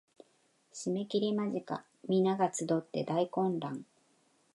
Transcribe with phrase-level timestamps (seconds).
[0.73, 3.85] 締切間近皆が集って大混乱